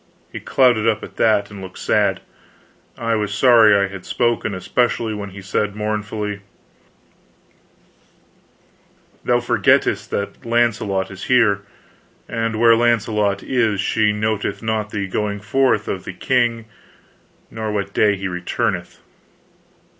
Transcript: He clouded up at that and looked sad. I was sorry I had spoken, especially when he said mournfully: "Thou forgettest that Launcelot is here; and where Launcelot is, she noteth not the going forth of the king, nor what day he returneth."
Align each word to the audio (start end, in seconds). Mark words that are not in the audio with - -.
He 0.31 0.39
clouded 0.39 0.87
up 0.87 1.03
at 1.03 1.17
that 1.17 1.51
and 1.51 1.61
looked 1.61 1.77
sad. 1.77 2.21
I 2.97 3.13
was 3.13 3.31
sorry 3.35 3.75
I 3.77 3.87
had 3.87 4.03
spoken, 4.03 4.55
especially 4.55 5.13
when 5.13 5.29
he 5.29 5.43
said 5.43 5.75
mournfully: 5.75 6.41
"Thou 9.23 9.39
forgettest 9.41 10.09
that 10.09 10.43
Launcelot 10.43 11.11
is 11.11 11.25
here; 11.25 11.61
and 12.27 12.55
where 12.59 12.75
Launcelot 12.75 13.43
is, 13.43 13.79
she 13.79 14.11
noteth 14.11 14.63
not 14.63 14.89
the 14.89 15.07
going 15.07 15.39
forth 15.39 15.87
of 15.87 16.03
the 16.03 16.13
king, 16.13 16.65
nor 17.51 17.71
what 17.71 17.93
day 17.93 18.15
he 18.15 18.27
returneth." 18.27 19.01